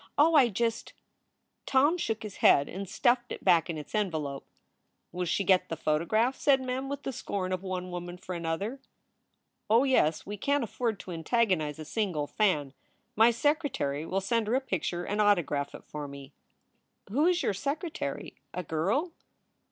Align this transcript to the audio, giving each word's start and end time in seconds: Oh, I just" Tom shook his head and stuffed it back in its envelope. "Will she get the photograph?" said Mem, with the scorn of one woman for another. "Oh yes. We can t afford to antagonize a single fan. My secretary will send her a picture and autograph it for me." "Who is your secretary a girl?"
Oh, 0.17 0.33
I 0.33 0.49
just" 0.49 0.93
Tom 1.67 1.95
shook 1.95 2.23
his 2.23 2.37
head 2.37 2.67
and 2.67 2.89
stuffed 2.89 3.31
it 3.31 3.45
back 3.45 3.69
in 3.69 3.77
its 3.77 3.93
envelope. 3.93 4.47
"Will 5.11 5.25
she 5.27 5.43
get 5.43 5.69
the 5.69 5.77
photograph?" 5.77 6.35
said 6.37 6.59
Mem, 6.59 6.89
with 6.89 7.03
the 7.03 7.11
scorn 7.13 7.53
of 7.53 7.61
one 7.61 7.91
woman 7.91 8.17
for 8.17 8.33
another. 8.33 8.79
"Oh 9.69 9.83
yes. 9.83 10.25
We 10.25 10.37
can 10.37 10.61
t 10.61 10.63
afford 10.63 10.99
to 11.01 11.11
antagonize 11.11 11.77
a 11.77 11.85
single 11.85 12.25
fan. 12.25 12.73
My 13.15 13.29
secretary 13.29 14.03
will 14.03 14.21
send 14.21 14.47
her 14.47 14.55
a 14.55 14.59
picture 14.59 15.03
and 15.05 15.21
autograph 15.21 15.75
it 15.75 15.83
for 15.85 16.07
me." 16.07 16.33
"Who 17.11 17.27
is 17.27 17.43
your 17.43 17.53
secretary 17.53 18.33
a 18.55 18.63
girl?" 18.63 19.11